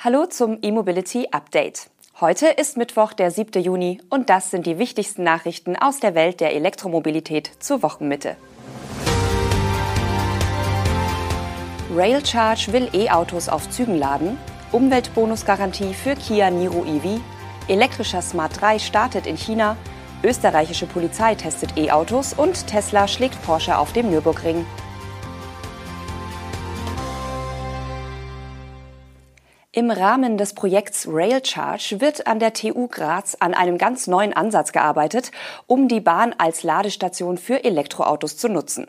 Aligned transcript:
Hallo 0.00 0.26
zum 0.26 0.58
E-Mobility 0.62 1.26
Update. 1.32 1.90
Heute 2.20 2.46
ist 2.46 2.76
Mittwoch, 2.76 3.12
der 3.12 3.32
7. 3.32 3.60
Juni 3.60 4.00
und 4.10 4.30
das 4.30 4.52
sind 4.52 4.64
die 4.64 4.78
wichtigsten 4.78 5.24
Nachrichten 5.24 5.74
aus 5.74 5.98
der 5.98 6.14
Welt 6.14 6.38
der 6.38 6.54
Elektromobilität 6.54 7.50
zur 7.58 7.82
Wochenmitte. 7.82 8.36
Railcharge 11.92 12.72
will 12.72 12.88
E-Autos 12.92 13.48
auf 13.48 13.68
Zügen 13.70 13.98
laden, 13.98 14.38
Umweltbonusgarantie 14.70 15.92
für 15.94 16.14
Kia 16.14 16.48
Niro 16.48 16.84
EV, 16.84 17.20
elektrischer 17.66 18.22
Smart 18.22 18.60
3 18.60 18.78
startet 18.78 19.26
in 19.26 19.36
China, 19.36 19.76
österreichische 20.22 20.86
Polizei 20.86 21.34
testet 21.34 21.76
E-Autos 21.76 22.34
und 22.34 22.68
Tesla 22.68 23.08
schlägt 23.08 23.42
Porsche 23.42 23.76
auf 23.76 23.92
dem 23.92 24.10
Nürburgring. 24.10 24.64
Im 29.78 29.92
Rahmen 29.92 30.38
des 30.38 30.54
Projekts 30.54 31.06
Railcharge 31.08 32.00
wird 32.00 32.26
an 32.26 32.40
der 32.40 32.52
TU 32.52 32.88
Graz 32.88 33.36
an 33.38 33.54
einem 33.54 33.78
ganz 33.78 34.08
neuen 34.08 34.32
Ansatz 34.32 34.72
gearbeitet, 34.72 35.30
um 35.68 35.86
die 35.86 36.00
Bahn 36.00 36.34
als 36.36 36.64
Ladestation 36.64 37.38
für 37.38 37.62
Elektroautos 37.62 38.36
zu 38.36 38.48
nutzen. 38.48 38.88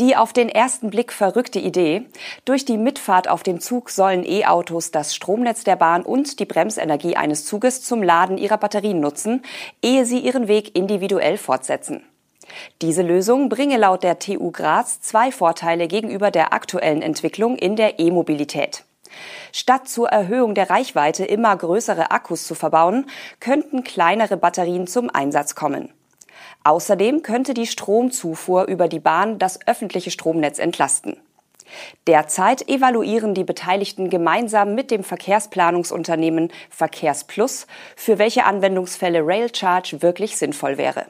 Die 0.00 0.16
auf 0.16 0.32
den 0.32 0.48
ersten 0.48 0.90
Blick 0.90 1.12
verrückte 1.12 1.60
Idee, 1.60 2.06
durch 2.44 2.64
die 2.64 2.76
Mitfahrt 2.76 3.28
auf 3.28 3.44
dem 3.44 3.60
Zug 3.60 3.88
sollen 3.88 4.24
E-Autos 4.26 4.90
das 4.90 5.14
Stromnetz 5.14 5.62
der 5.62 5.76
Bahn 5.76 6.02
und 6.02 6.40
die 6.40 6.44
Bremsenergie 6.44 7.14
eines 7.14 7.44
Zuges 7.44 7.80
zum 7.84 8.02
Laden 8.02 8.36
ihrer 8.36 8.58
Batterien 8.58 8.98
nutzen, 8.98 9.44
ehe 9.80 10.04
sie 10.06 10.18
ihren 10.18 10.48
Weg 10.48 10.74
individuell 10.74 11.38
fortsetzen. 11.38 12.02
Diese 12.82 13.02
Lösung 13.02 13.48
bringe 13.48 13.76
laut 13.76 14.02
der 14.02 14.18
TU 14.18 14.50
Graz 14.50 15.00
zwei 15.00 15.30
Vorteile 15.30 15.86
gegenüber 15.86 16.32
der 16.32 16.52
aktuellen 16.52 17.00
Entwicklung 17.00 17.54
in 17.54 17.76
der 17.76 18.00
E-Mobilität. 18.00 18.82
Statt 19.52 19.88
zur 19.88 20.08
Erhöhung 20.08 20.54
der 20.54 20.70
Reichweite 20.70 21.24
immer 21.24 21.56
größere 21.56 22.10
Akkus 22.10 22.46
zu 22.46 22.54
verbauen, 22.54 23.06
könnten 23.40 23.84
kleinere 23.84 24.36
Batterien 24.36 24.86
zum 24.86 25.10
Einsatz 25.10 25.54
kommen. 25.54 25.92
Außerdem 26.64 27.22
könnte 27.22 27.54
die 27.54 27.66
Stromzufuhr 27.66 28.64
über 28.64 28.88
die 28.88 29.00
Bahn 29.00 29.38
das 29.38 29.66
öffentliche 29.66 30.10
Stromnetz 30.10 30.58
entlasten. 30.58 31.16
Derzeit 32.06 32.68
evaluieren 32.68 33.34
die 33.34 33.44
Beteiligten 33.44 34.10
gemeinsam 34.10 34.74
mit 34.74 34.90
dem 34.90 35.04
Verkehrsplanungsunternehmen 35.04 36.50
Verkehrsplus, 36.68 37.66
für 37.96 38.18
welche 38.18 38.44
Anwendungsfälle 38.44 39.24
Railcharge 39.24 40.02
wirklich 40.02 40.36
sinnvoll 40.36 40.78
wäre. 40.78 41.06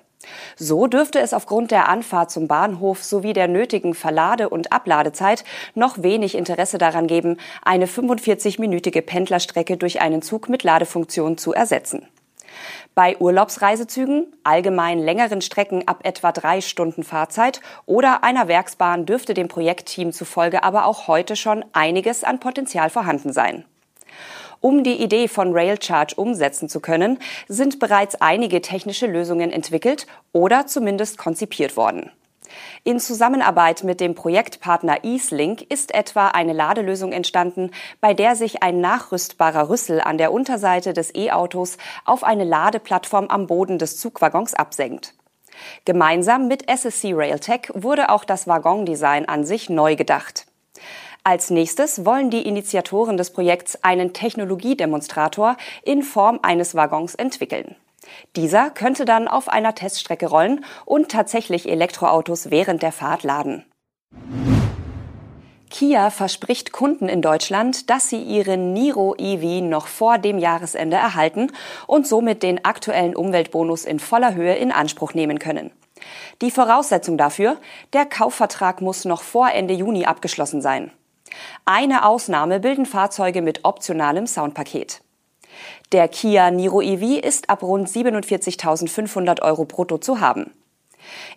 So 0.57 0.87
dürfte 0.87 1.21
es 1.21 1.33
aufgrund 1.33 1.71
der 1.71 1.89
Anfahrt 1.89 2.31
zum 2.31 2.47
Bahnhof 2.47 3.03
sowie 3.03 3.33
der 3.33 3.49
nötigen 3.49 3.95
Verlade- 3.95 4.49
und 4.49 4.73
Abladezeit 4.73 5.45
noch 5.75 6.03
wenig 6.03 6.35
Interesse 6.35 6.79
daran 6.79 7.07
geben, 7.07 7.39
eine 7.63 7.87
45-minütige 7.87 9.03
Pendlerstrecke 9.03 9.77
durch 9.77 10.01
einen 10.01 10.23
Zug 10.23 10.49
mit 10.49 10.63
Ladefunktion 10.63 11.39
zu 11.39 11.53
ersetzen. 11.55 12.07
Bei 12.95 13.17
Urlaubsreisezügen, 13.19 14.27
allgemein 14.43 14.99
längeren 14.99 15.41
Strecken 15.41 15.87
ab 15.87 16.01
etwa 16.03 16.33
drei 16.33 16.61
Stunden 16.61 17.05
Fahrzeit 17.05 17.61
oder 17.87 18.25
einer 18.25 18.49
Werksbahn 18.49 19.07
dürfte 19.07 19.33
dem 19.33 19.49
Projektteam 19.49 20.13
zufolge 20.13 20.65
aber 20.65 20.85
auch 20.85 21.07
heute 21.07 21.37
schon 21.37 21.65
einiges 21.73 22.25
an 22.25 22.41
Potenzial 22.41 22.91
vorhanden 22.91 23.33
sein. 23.33 23.65
Um 24.61 24.85
die 24.85 25.03
Idee 25.03 25.27
von 25.27 25.53
Railcharge 25.55 26.15
umsetzen 26.17 26.69
zu 26.69 26.81
können, 26.81 27.19
sind 27.49 27.79
bereits 27.79 28.21
einige 28.21 28.61
technische 28.61 29.07
Lösungen 29.07 29.51
entwickelt 29.51 30.07
oder 30.33 30.67
zumindest 30.67 31.17
konzipiert 31.17 31.77
worden. 31.77 32.11
In 32.85 32.99
Zusammenarbeit 32.99 33.85
mit 33.85 34.01
dem 34.01 34.15
Projektpartner 34.15 35.05
EaseLink 35.05 35.63
ist 35.63 35.95
etwa 35.95 36.29
eine 36.29 36.53
Ladelösung 36.53 37.13
entstanden, 37.13 37.71
bei 38.01 38.13
der 38.13 38.37
sich 38.37 38.63
ein 38.63 38.81
nachrüstbarer 38.81 39.71
Rüssel 39.71 40.01
an 40.01 40.19
der 40.19 40.33
Unterseite 40.33 40.93
des 40.93 41.15
E-Autos 41.15 41.79
auf 42.05 42.25
eine 42.25 42.45
Ladeplattform 42.45 43.29
am 43.29 43.47
Boden 43.47 43.79
des 43.79 43.99
Zugwaggons 43.99 44.55
absenkt. 44.55 45.15
Gemeinsam 45.85 46.49
mit 46.49 46.69
SSC 46.69 47.13
Railtech 47.15 47.71
wurde 47.75 48.11
auch 48.11 48.25
das 48.25 48.47
Waggondesign 48.47 49.29
an 49.29 49.45
sich 49.45 49.71
neu 49.71 49.97
gedacht. 49.97 50.47
Als 51.23 51.51
nächstes 51.51 52.07
wollen 52.07 52.31
die 52.31 52.47
Initiatoren 52.47 53.19
des 53.19 53.31
Projekts 53.31 53.85
einen 53.85 54.15
Technologiedemonstrator 54.15 55.57
in 55.83 56.03
Form 56.03 56.41
eines 56.43 56.75
Waggons 56.75 57.15
entwickeln. 57.15 57.77
Dieser 58.37 58.71
könnte 58.71 59.05
dann 59.05 59.29
auf 59.29 59.49
einer 59.49 59.75
Teststrecke 59.75 60.27
rollen 60.27 60.65
und 60.87 61.11
tatsächlich 61.11 61.69
Elektroautos 61.69 62.51
während 62.51 62.83
der 62.83 62.93
Fahrt 62.93 63.23
laden. 63.23 63.65
Kia 65.69 66.11
verspricht 66.11 66.73
Kunden 66.73 67.09
in 67.09 67.23
Deutschland, 67.23 67.91
dass 67.91 68.09
sie 68.09 68.21
ihren 68.21 68.73
Niro 68.73 69.15
EV 69.17 69.63
noch 69.63 69.87
vor 69.87 70.19
dem 70.19 70.39
Jahresende 70.39 70.97
erhalten 70.97 71.53
und 71.87 72.07
somit 72.07 72.43
den 72.43 72.65
aktuellen 72.65 73.15
Umweltbonus 73.15 73.85
in 73.85 74.01
voller 74.01 74.35
Höhe 74.35 74.57
in 74.57 74.73
Anspruch 74.73 75.15
nehmen 75.15 75.39
können. 75.39 75.71
Die 76.43 76.51
Voraussetzung 76.51 77.19
dafür, 77.19 77.59
der 77.93 78.07
Kaufvertrag 78.07 78.81
muss 78.81 79.05
noch 79.05 79.23
vor 79.23 79.51
Ende 79.53 79.75
Juni 79.75 80.07
abgeschlossen 80.07 80.61
sein. 80.61 80.91
Eine 81.65 82.05
Ausnahme 82.05 82.61
bilden 82.61 82.87
Fahrzeuge 82.87 83.43
mit 83.43 83.65
optionalem 83.65 84.27
Soundpaket. 84.27 85.01
Der 85.93 86.09
Kia 86.09 86.51
Niro 86.51 86.81
EV 86.81 87.21
ist 87.21 87.51
ab 87.51 87.63
rund 87.63 87.89
47.500 87.89 89.43
Euro 89.43 89.65
brutto 89.65 89.99
zu 89.99 90.21
haben. 90.21 90.53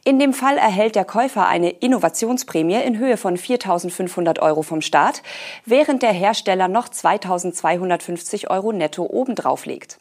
In 0.04 0.20
dem 0.20 0.34
Fall 0.34 0.58
erhält 0.58 0.96
der 0.96 1.06
Käufer 1.06 1.48
eine 1.48 1.70
Innovationsprämie 1.70 2.82
in 2.82 2.98
Höhe 2.98 3.18
von 3.18 3.38
4.500 3.38 4.40
Euro 4.40 4.62
vom 4.62 4.82
Staat, 4.82 5.24
während 5.66 6.04
der 6.04 6.12
Hersteller 6.12 6.68
noch 6.68 6.90
2.250 6.90 8.50
Euro 8.50 8.72
netto 8.72 9.04
obendrauf 9.04 9.66
legt. 9.66 10.00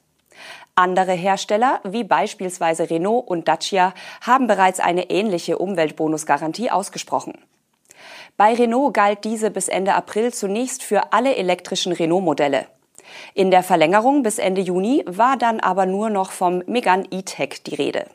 Andere 0.74 1.12
Hersteller, 1.12 1.80
wie 1.84 2.02
beispielsweise 2.02 2.90
Renault 2.90 3.28
und 3.28 3.46
Dacia, 3.46 3.94
haben 4.22 4.46
bereits 4.46 4.80
eine 4.80 5.10
ähnliche 5.10 5.58
Umweltbonusgarantie 5.58 6.70
ausgesprochen. 6.70 7.34
Bei 8.36 8.54
Renault 8.54 8.94
galt 8.94 9.24
diese 9.24 9.50
bis 9.50 9.68
Ende 9.68 9.94
April 9.94 10.32
zunächst 10.32 10.82
für 10.82 11.12
alle 11.12 11.36
elektrischen 11.36 11.92
Renault-Modelle. 11.92 12.66
In 13.34 13.50
der 13.50 13.62
Verlängerung 13.62 14.22
bis 14.22 14.38
Ende 14.38 14.60
Juni 14.60 15.04
war 15.06 15.36
dann 15.36 15.60
aber 15.60 15.86
nur 15.86 16.10
noch 16.10 16.32
vom 16.32 16.62
Megane 16.66 17.04
E-Tech 17.10 17.62
die 17.66 17.74
Rede. 17.74 18.06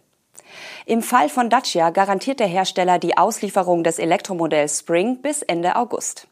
Im 0.86 1.02
Fall 1.02 1.30
von 1.30 1.50
Dacia 1.50 1.90
garantiert 1.90 2.40
der 2.40 2.48
Hersteller 2.48 2.98
die 2.98 3.18
Auslieferung 3.18 3.84
des 3.84 4.00
Elektromodells 4.00 4.80
Spring 4.80 5.22
bis 5.22 5.42
Ende 5.42 5.76
August. 5.76 6.28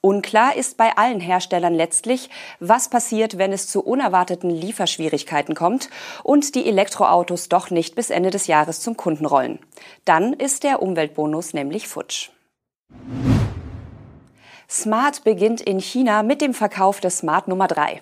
Unklar 0.00 0.56
ist 0.56 0.76
bei 0.76 0.96
allen 0.96 1.20
Herstellern 1.20 1.74
letztlich, 1.74 2.28
was 2.58 2.90
passiert, 2.90 3.38
wenn 3.38 3.52
es 3.52 3.68
zu 3.68 3.80
unerwarteten 3.80 4.50
Lieferschwierigkeiten 4.50 5.54
kommt 5.54 5.88
und 6.24 6.56
die 6.56 6.66
Elektroautos 6.66 7.48
doch 7.48 7.70
nicht 7.70 7.94
bis 7.94 8.10
Ende 8.10 8.30
des 8.30 8.48
Jahres 8.48 8.80
zum 8.80 8.96
Kunden 8.96 9.24
rollen. 9.24 9.60
Dann 10.04 10.32
ist 10.32 10.64
der 10.64 10.82
Umweltbonus 10.82 11.54
nämlich 11.54 11.86
futsch. 11.86 12.30
Smart 14.68 15.24
beginnt 15.24 15.60
in 15.60 15.80
China 15.80 16.22
mit 16.22 16.40
dem 16.40 16.54
Verkauf 16.54 17.00
des 17.00 17.18
Smart 17.18 17.46
Nummer 17.46 17.68
3. 17.68 18.00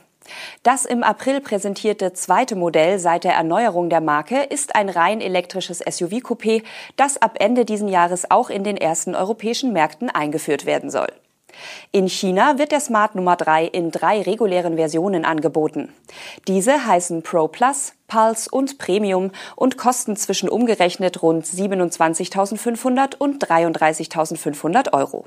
Das 0.63 0.85
im 0.85 1.03
April 1.03 1.41
präsentierte 1.41 2.13
zweite 2.13 2.55
Modell 2.55 2.99
seit 2.99 3.25
der 3.25 3.35
Erneuerung 3.35 3.91
der 3.91 4.01
Marke 4.01 4.43
ist 4.43 4.75
ein 4.77 4.89
rein 4.89 5.21
elektrisches 5.21 5.85
SUV-Coupé, 5.85 6.63
das 6.97 7.21
ab 7.21 7.37
Ende 7.41 7.65
diesen 7.65 7.89
Jahres 7.89 8.31
auch 8.31 8.51
in 8.51 8.63
den 8.65 8.77
ersten 8.77 9.15
europäischen 9.15 9.73
Märkten 9.73 10.11
eingeführt 10.11 10.67
werden 10.67 10.91
soll. 10.91 11.09
In 11.93 12.09
China 12.09 12.59
wird 12.59 12.73
der 12.73 12.81
Smart 12.81 13.15
Nummer 13.15 13.37
3 13.37 13.67
in 13.67 13.91
drei 13.91 14.23
regulären 14.23 14.77
Versionen 14.77 15.25
angeboten. 15.25 15.93
Diese 16.49 16.87
heißen 16.87 17.23
Pro 17.23 17.49
Plus, 17.49 17.93
Pulse 18.09 18.49
und 18.51 18.79
Premium 18.79 19.31
und 19.57 19.77
kosten 19.77 20.17
zwischen 20.17 20.49
umgerechnet 20.49 21.23
rund 21.23 21.45
27.500 21.45 23.17
und 23.17 23.45
33.500 23.45 24.93
Euro. 24.93 25.25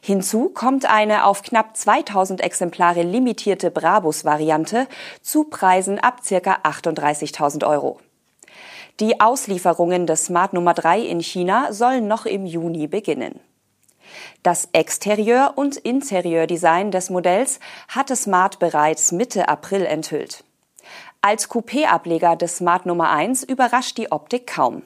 Hinzu 0.00 0.50
kommt 0.50 0.88
eine 0.88 1.24
auf 1.24 1.42
knapp 1.42 1.76
2000 1.76 2.40
Exemplare 2.40 3.02
limitierte 3.02 3.70
Brabus-Variante 3.70 4.86
zu 5.20 5.44
Preisen 5.44 5.98
ab 5.98 6.20
ca. 6.26 6.58
38.000 6.62 7.66
Euro. 7.66 8.00
Die 9.00 9.20
Auslieferungen 9.20 10.06
des 10.06 10.24
Smart 10.24 10.52
Nummer 10.52 10.74
3 10.74 11.00
in 11.02 11.20
China 11.20 11.72
sollen 11.72 12.08
noch 12.08 12.26
im 12.26 12.46
Juni 12.46 12.88
beginnen. 12.88 13.38
Das 14.48 14.70
Exterieur- 14.72 15.52
und 15.56 15.76
Interieurdesign 15.76 16.90
des 16.90 17.10
Modells 17.10 17.60
hatte 17.86 18.16
Smart 18.16 18.58
bereits 18.58 19.12
Mitte 19.12 19.46
April 19.46 19.84
enthüllt. 19.84 20.42
Als 21.20 21.50
Coupé-Ableger 21.50 22.34
des 22.34 22.56
Smart 22.56 22.86
Nummer 22.86 23.10
1 23.10 23.42
überrascht 23.42 23.98
die 23.98 24.10
Optik 24.10 24.46
kaum. 24.46 24.80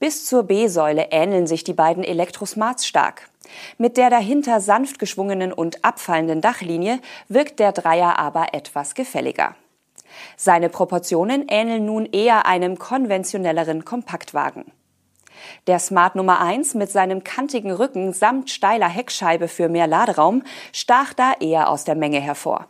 Bis 0.00 0.26
zur 0.26 0.42
B-Säule 0.42 1.06
ähneln 1.12 1.46
sich 1.46 1.62
die 1.62 1.72
beiden 1.72 2.02
Elektrosmarts 2.02 2.84
stark. 2.84 3.30
Mit 3.78 3.96
der 3.96 4.10
dahinter 4.10 4.60
sanft 4.60 4.98
geschwungenen 4.98 5.52
und 5.52 5.84
abfallenden 5.84 6.40
Dachlinie 6.40 6.98
wirkt 7.28 7.60
der 7.60 7.70
Dreier 7.70 8.18
aber 8.18 8.54
etwas 8.54 8.96
gefälliger. 8.96 9.54
Seine 10.36 10.68
Proportionen 10.68 11.46
ähneln 11.46 11.86
nun 11.86 12.06
eher 12.06 12.44
einem 12.44 12.76
konventionelleren 12.76 13.84
Kompaktwagen. 13.84 14.64
Der 15.66 15.78
Smart 15.78 16.16
Nummer 16.16 16.40
1 16.40 16.74
mit 16.74 16.90
seinem 16.90 17.24
kantigen 17.24 17.72
Rücken 17.72 18.12
samt 18.12 18.50
steiler 18.50 18.88
Heckscheibe 18.88 19.48
für 19.48 19.68
mehr 19.68 19.86
Laderaum 19.86 20.42
stach 20.72 21.12
da 21.14 21.32
eher 21.40 21.68
aus 21.68 21.84
der 21.84 21.94
Menge 21.94 22.20
hervor. 22.20 22.66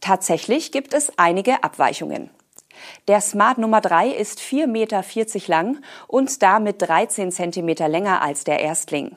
Tatsächlich 0.00 0.72
gibt 0.72 0.94
es 0.94 1.12
einige 1.18 1.62
Abweichungen. 1.64 2.30
Der 3.08 3.20
Smart 3.20 3.58
Nummer 3.58 3.80
3 3.80 4.08
ist 4.08 4.40
4,40 4.40 4.66
Meter 4.66 5.02
lang 5.46 5.82
und 6.06 6.42
damit 6.42 6.82
13 6.82 7.32
Zentimeter 7.32 7.88
länger 7.88 8.22
als 8.22 8.44
der 8.44 8.60
Erstling. 8.60 9.16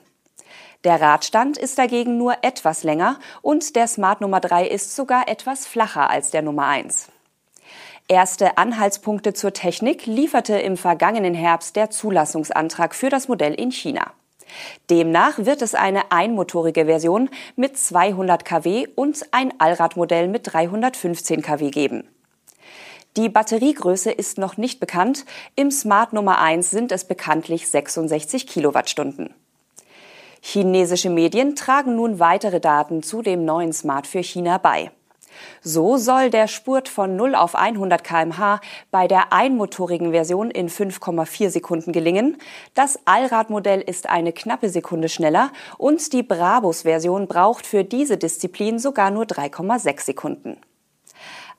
Der 0.83 1.01
Radstand 1.01 1.57
ist 1.57 1.77
dagegen 1.77 2.17
nur 2.17 2.35
etwas 2.43 2.83
länger 2.83 3.19
und 3.41 3.75
der 3.75 3.87
Smart 3.87 4.21
Nummer 4.21 4.39
3 4.39 4.67
ist 4.67 4.95
sogar 4.95 5.27
etwas 5.27 5.65
flacher 5.65 6.09
als 6.09 6.31
der 6.31 6.43
Nummer 6.43 6.67
1. 6.67 7.09
Erste 8.09 8.57
Anhaltspunkte 8.57 9.33
zur 9.33 9.51
Technik 9.51 10.05
lieferte 10.05 10.57
im 10.57 10.77
vergangenen 10.77 11.33
Herbst 11.33 11.75
der 11.75 11.89
Zulassungsantrag 11.89 12.95
für 12.95 13.09
das 13.09 13.27
Modell 13.27 13.53
in 13.53 13.69
China. 13.69 14.13
Demnach 14.89 15.39
wird 15.39 15.61
es 15.61 15.75
eine 15.75 16.09
einmotorige 16.09 16.85
Version 16.85 17.29
mit 17.57 17.77
200 17.77 18.45
kW 18.45 18.87
und 18.95 19.25
ein 19.31 19.53
Allradmodell 19.59 20.29
mit 20.29 20.53
315 20.53 21.41
kW 21.41 21.69
geben. 21.69 22.07
Die 23.17 23.27
Batteriegröße 23.27 24.11
ist 24.11 24.37
noch 24.37 24.55
nicht 24.55 24.79
bekannt. 24.79 25.25
Im 25.57 25.69
Smart 25.69 26.13
Nummer 26.13 26.39
1 26.39 26.71
sind 26.71 26.93
es 26.93 27.03
bekanntlich 27.03 27.67
66 27.67 28.47
Kilowattstunden. 28.47 29.33
Chinesische 30.39 31.09
Medien 31.09 31.57
tragen 31.57 31.97
nun 31.97 32.19
weitere 32.19 32.61
Daten 32.61 33.03
zu 33.03 33.21
dem 33.21 33.43
neuen 33.43 33.73
Smart 33.73 34.07
für 34.07 34.23
China 34.23 34.59
bei. 34.59 34.91
So 35.61 35.97
soll 35.97 36.29
der 36.29 36.47
Spurt 36.47 36.89
von 36.89 37.15
0 37.15 37.35
auf 37.35 37.55
100 37.55 38.03
kmh 38.03 38.59
bei 38.91 39.07
der 39.07 39.33
einmotorigen 39.33 40.11
Version 40.11 40.51
in 40.51 40.69
5,4 40.69 41.49
Sekunden 41.49 41.91
gelingen. 41.91 42.37
Das 42.73 42.99
Allradmodell 43.05 43.81
ist 43.81 44.09
eine 44.09 44.33
knappe 44.33 44.69
Sekunde 44.69 45.09
schneller 45.09 45.51
und 45.77 46.13
die 46.13 46.23
Brabus-Version 46.23 47.27
braucht 47.27 47.65
für 47.65 47.83
diese 47.83 48.17
Disziplin 48.17 48.79
sogar 48.79 49.11
nur 49.11 49.25
3,6 49.25 50.01
Sekunden. 50.01 50.57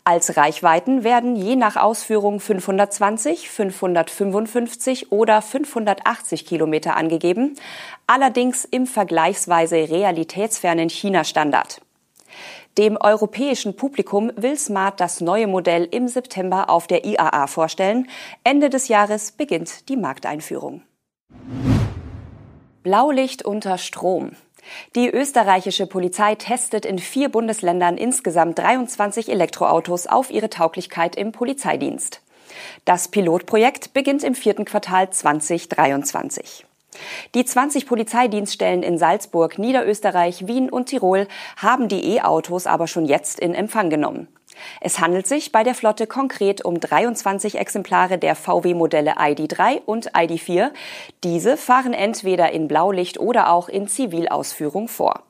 Als 0.09 0.39
Reichweiten 0.39 1.05
werden 1.05 1.37
je 1.37 1.55
nach 1.55 1.77
Ausführung 1.77 2.41
520, 2.41 3.51
555 3.51 5.13
oder 5.13 5.43
580 5.43 6.47
Kilometer 6.47 6.97
angegeben, 6.97 7.57
allerdings 8.07 8.65
im 8.65 8.87
vergleichsweise 8.87 9.77
realitätsfernen 9.77 10.89
China-Standard. 10.89 11.83
Dem 12.79 12.97
europäischen 12.97 13.75
Publikum 13.75 14.31
will 14.37 14.57
Smart 14.57 15.01
das 15.01 15.21
neue 15.21 15.49
Modell 15.49 15.89
im 15.91 16.07
September 16.07 16.71
auf 16.71 16.87
der 16.87 17.05
IAA 17.05 17.49
vorstellen. 17.49 18.09
Ende 18.45 18.71
des 18.71 18.87
Jahres 18.87 19.33
beginnt 19.33 19.89
die 19.89 19.97
Markteinführung. 19.97 20.83
Blaulicht 22.85 23.45
unter 23.45 23.79
Strom. 23.79 24.31
Die 24.95 25.11
österreichische 25.11 25.89
Polizei 25.89 26.37
testet 26.37 26.87
in 26.87 27.01
vier 27.01 27.31
Bundesländern 27.31 27.99
insgesamt 27.99 28.61
23 28.61 29.29
Elektroautos 29.29 30.07
auf 30.07 30.31
ihre 30.31 30.49
Tauglichkeit 30.49 31.17
im 31.17 31.33
Polizeidienst. 31.33 32.23
Das 32.85 33.09
Pilotprojekt 33.09 33.93
beginnt 33.93 34.23
im 34.23 34.37
vierten 34.37 34.65
Quartal 34.65 35.11
2023. 35.11 36.68
Die 37.35 37.45
20 37.45 37.87
Polizeidienststellen 37.87 38.83
in 38.83 38.99
Salzburg, 38.99 39.59
Niederösterreich, 39.59 40.47
Wien 40.47 40.71
und 40.71 40.87
Tirol 40.87 41.29
haben 41.57 41.89
die 41.89 42.17
E-Autos 42.17 42.67
aber 42.67 42.87
schon 42.87 43.05
jetzt 43.05 43.39
in 43.39 43.55
Empfang 43.55 43.91
genommen. 43.91 44.29
Es 44.81 44.99
handelt 44.99 45.27
sich 45.27 45.53
bei 45.53 45.63
der 45.63 45.75
Flotte 45.75 46.07
konkret 46.07 46.65
um 46.65 46.81
23 46.81 47.59
Exemplare 47.59 48.19
der 48.19 48.35
VW-Modelle 48.35 49.19
ID3 49.19 49.83
und 49.85 50.13
ID4. 50.15 50.71
Diese 51.23 51.57
fahren 51.57 51.93
entweder 51.93 52.51
in 52.51 52.67
Blaulicht 52.67 53.21
oder 53.21 53.53
auch 53.53 53.69
in 53.69 53.87
Zivilausführung 53.89 54.89
vor. 54.89 55.23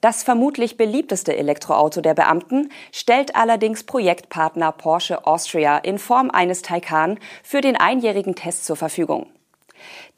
Das 0.00 0.24
vermutlich 0.24 0.76
beliebteste 0.76 1.36
Elektroauto 1.36 2.00
der 2.00 2.14
Beamten 2.14 2.70
stellt 2.90 3.36
allerdings 3.36 3.84
Projektpartner 3.84 4.72
Porsche 4.72 5.26
Austria 5.26 5.78
in 5.78 5.98
Form 5.98 6.30
eines 6.30 6.62
Taycan 6.62 7.20
für 7.44 7.60
den 7.60 7.76
einjährigen 7.76 8.34
Test 8.34 8.64
zur 8.64 8.76
Verfügung. 8.76 9.26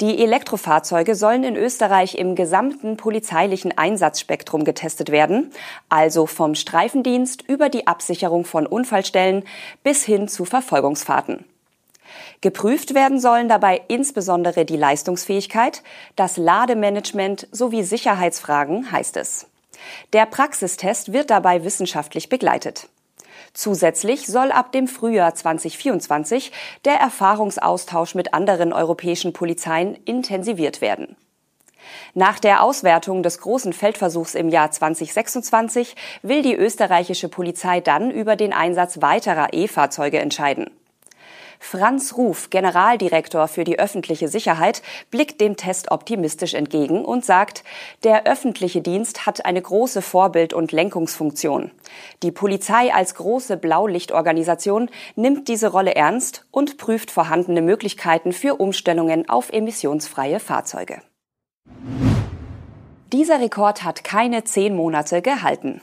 Die 0.01 0.23
Elektrofahrzeuge 0.23 1.15
sollen 1.15 1.45
in 1.45 1.57
Österreich 1.57 2.17
im 2.17 2.35
gesamten 2.35 2.97
polizeilichen 2.97 3.77
Einsatzspektrum 3.77 4.65
getestet 4.65 5.11
werden, 5.11 5.53
also 5.89 6.27
vom 6.27 6.55
Streifendienst 6.55 7.43
über 7.43 7.69
die 7.69 7.87
Absicherung 7.87 8.45
von 8.45 8.67
Unfallstellen 8.67 9.45
bis 9.83 10.05
hin 10.05 10.29
zu 10.29 10.45
Verfolgungsfahrten. 10.45 11.45
Geprüft 12.41 12.95
werden 12.95 13.21
sollen 13.21 13.49
dabei 13.49 13.81
insbesondere 13.89 14.65
die 14.65 14.77
Leistungsfähigkeit, 14.77 15.83
das 16.17 16.37
Lademanagement 16.37 17.49
sowie 17.53 17.83
Sicherheitsfragen, 17.83 18.93
heißt 18.93 19.17
es. 19.17 19.47
Der 20.13 20.27
Praxistest 20.27 21.13
wird 21.13 21.31
dabei 21.31 21.65
wissenschaftlich 21.65 22.29
begleitet. 22.29 22.89
Zusätzlich 23.53 24.27
soll 24.27 24.53
ab 24.53 24.73
dem 24.73 24.89
Frühjahr 24.89 25.35
2024 25.35 26.53
der 26.85 26.95
Erfahrungsaustausch 26.95 28.15
mit 28.15 28.35
anderen 28.35 28.73
europäischen 28.73 29.33
Polizeien 29.33 29.95
intensiviert 30.05 30.81
werden. 30.81 31.17
Nach 32.15 32.39
der 32.39 32.63
Auswertung 32.63 33.23
des 33.23 33.39
großen 33.39 33.73
Feldversuchs 33.73 34.35
im 34.35 34.49
Jahr 34.49 34.71
2026 34.71 35.95
will 36.23 36.43
die 36.43 36.55
österreichische 36.55 37.29
Polizei 37.29 37.81
dann 37.81 38.11
über 38.11 38.37
den 38.37 38.53
Einsatz 38.53 39.01
weiterer 39.03 39.49
E-Fahrzeuge 39.53 40.19
entscheiden. 40.19 40.71
Franz 41.59 42.17
Ruf, 42.17 42.51
Generaldirektor 42.51 43.49
für 43.49 43.65
die 43.65 43.79
öffentliche 43.79 44.29
Sicherheit, 44.29 44.83
blickt 45.11 45.41
dem 45.41 45.57
Test 45.57 45.91
optimistisch 45.91 46.55
entgegen 46.55 47.05
und 47.05 47.25
sagt, 47.25 47.65
der 48.03 48.27
öffentliche 48.27 48.81
Dienst 48.81 49.27
hat 49.27 49.45
eine 49.45 49.63
große 49.63 50.03
Vorbild- 50.03 50.53
und 50.53 50.73
Lenkungsfunktion. 50.73 51.71
Die 52.23 52.33
Polizei 52.33 52.93
als 52.93 53.15
große 53.15 53.57
Blaulichtorganisation 53.57 54.91
nimmt 55.17 55.49
diese 55.49 55.69
Rolle 55.69 55.95
ernst 55.95 56.47
und 56.51 56.79
prüft 56.79 57.11
vorhandene 57.11 57.63
Möglichkeiten 57.63 58.33
für 58.33 58.57
Umstellungen 58.57 59.29
auf 59.29 59.53
emissionsfreie 59.53 60.41
Fahrzeuge. 60.41 61.01
Dieser 63.13 63.41
Rekord 63.41 63.85
hat 63.85 64.03
keine 64.03 64.43
zehn 64.43 64.75
Monate 64.75 65.23
gehalten. 65.23 65.81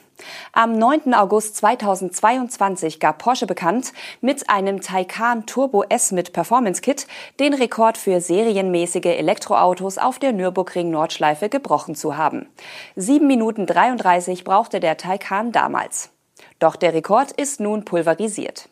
Am 0.52 0.76
9. 0.76 1.14
August 1.14 1.56
2022 1.56 3.00
gab 3.00 3.18
Porsche 3.18 3.46
bekannt, 3.46 3.92
mit 4.20 4.48
einem 4.48 4.80
Taycan 4.80 5.46
Turbo 5.46 5.84
S 5.88 6.12
mit 6.12 6.32
Performance 6.32 6.82
Kit 6.82 7.06
den 7.40 7.54
Rekord 7.54 7.98
für 7.98 8.20
serienmäßige 8.20 9.06
Elektroautos 9.06 9.98
auf 9.98 10.18
der 10.18 10.32
Nürburgring 10.32 10.90
Nordschleife 10.90 11.48
gebrochen 11.48 11.94
zu 11.94 12.16
haben. 12.16 12.48
7 12.96 13.26
Minuten 13.26 13.66
33 13.66 14.44
brauchte 14.44 14.80
der 14.80 14.96
Taycan 14.96 15.52
damals. 15.52 16.10
Doch 16.58 16.76
der 16.76 16.94
Rekord 16.94 17.32
ist 17.32 17.60
nun 17.60 17.84
pulverisiert. 17.84 18.68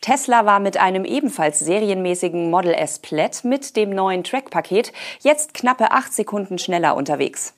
Tesla 0.00 0.44
war 0.44 0.60
mit 0.60 0.76
einem 0.76 1.04
ebenfalls 1.04 1.60
serienmäßigen 1.60 2.50
Model 2.50 2.74
S 2.74 2.98
Plaid 2.98 3.44
mit 3.44 3.76
dem 3.76 3.90
neuen 3.90 4.24
Track-Paket 4.24 4.92
jetzt 5.20 5.54
knappe 5.54 5.92
acht 5.92 6.12
Sekunden 6.12 6.58
schneller 6.58 6.96
unterwegs. 6.96 7.54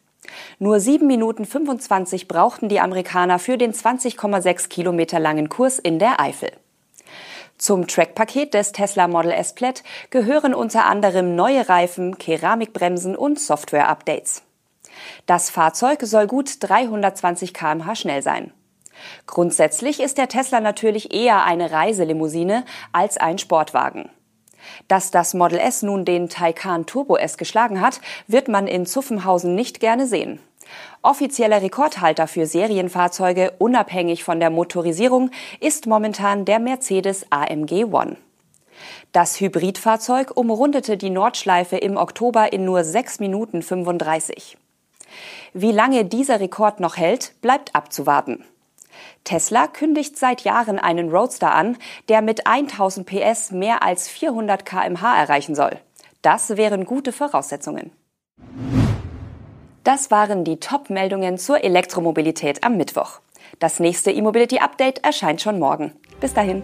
Nur 0.59 0.81
7 0.81 1.07
Minuten 1.07 1.45
25 1.45 2.29
brauchten 2.29 2.69
die 2.69 2.81
Amerikaner 2.81 3.39
für 3.39 3.59
den 3.59 3.73
20,6 3.73 4.69
Kilometer 4.69 5.19
langen 5.19 5.49
Kurs 5.49 5.79
in 5.79 5.99
der 5.99 6.21
Eifel. 6.21 6.51
Zum 7.59 7.87
Track-Paket 7.87 8.53
des 8.55 8.73
Tesla 8.73 9.07
Model 9.07 9.31
S 9.31 9.55
Plaid 9.55 9.85
gehören 10.11 10.55
unter 10.55 10.87
anderem 10.87 11.37
neue 11.37 11.69
Reifen, 11.69 12.19
Keramikbremsen 12.19 13.17
und 13.17 13.39
Software-Updates. 13.39 14.43
Das 15.27 15.51
Fahrzeug 15.51 16.01
soll 16.03 16.27
gut 16.27 16.57
320 16.61 17.55
kmh 17.55 17.95
schnell 17.95 18.23
sein. 18.23 18.53
Grundsätzlich 19.27 20.01
ist 20.01 20.19
der 20.19 20.29
Tesla 20.29 20.61
natürlich 20.61 21.13
eher 21.13 21.45
eine 21.45 21.71
Reiselimousine 21.71 22.65
als 22.93 23.17
ein 23.17 23.39
Sportwagen. 23.39 24.09
Dass 24.89 25.11
das 25.11 25.35
Model 25.35 25.59
S 25.59 25.83
nun 25.83 26.05
den 26.05 26.29
Taycan 26.29 26.87
Turbo 26.87 27.17
S 27.17 27.39
geschlagen 27.39 27.81
hat, 27.81 28.01
wird 28.27 28.49
man 28.49 28.67
in 28.67 28.87
Zuffenhausen 28.87 29.55
nicht 29.55 29.81
gerne 29.81 30.07
sehen. 30.07 30.41
Offizieller 31.03 31.63
Rekordhalter 31.63 32.27
für 32.27 32.47
Serienfahrzeuge, 32.47 33.53
unabhängig 33.59 34.25
von 34.25 34.41
der 34.41 34.51
Motorisierung, 34.51 35.31
ist 35.61 35.87
momentan 35.87 36.45
der 36.45 36.59
Mercedes 36.59 37.27
AMG 37.31 37.85
One. 37.85 38.17
Das 39.13 39.41
Hybridfahrzeug 39.41 40.37
umrundete 40.37 40.97
die 40.97 41.11
Nordschleife 41.11 41.77
im 41.77 41.97
Oktober 41.97 42.53
in 42.53 42.65
nur 42.65 42.83
6 42.83 43.21
Minuten 43.21 43.63
35. 43.63 44.57
Wie 45.53 45.71
lange 45.71 46.05
dieser 46.05 46.41
Rekord 46.41 46.81
noch 46.81 46.97
hält, 46.97 47.35
bleibt 47.41 47.75
abzuwarten. 47.75 48.45
Tesla 49.25 49.67
kündigt 49.67 50.19
seit 50.19 50.43
Jahren 50.43 50.79
einen 50.79 51.11
Roadster 51.11 51.55
an, 51.55 51.77
der 52.09 52.23
mit 52.23 52.47
1000 52.47 53.07
PS 53.07 53.51
mehr 53.51 53.83
als 53.83 54.09
400 54.09 54.65
kmh 54.65 55.19
erreichen 55.19 55.55
soll. 55.55 55.79
Das 56.23 56.57
wären 56.57 56.85
gute 56.85 57.13
Voraussetzungen. 57.13 57.91
Das 59.85 60.11
waren 60.11 60.45
die 60.45 60.59
Top-Meldungen 60.59 61.37
zur 61.37 61.63
Elektromobilität 61.63 62.65
am 62.65 62.77
Mittwoch. 62.77 63.21
Das 63.59 63.81
nächste 63.81 64.11
E-Mobility 64.11 64.59
Update 64.59 65.05
erscheint 65.05 65.43
schon 65.43 65.59
morgen. 65.59 65.93
Bis 66.21 66.33
dahin. 66.33 66.63